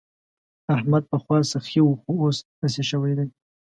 احمد 0.75 1.03
پخوا 1.11 1.37
سخي 1.53 1.79
وو 1.83 1.93
خو 2.01 2.11
اوس 2.21 2.37
اسي 2.65 2.83
شوی 2.89 3.13
دی. 3.17 3.27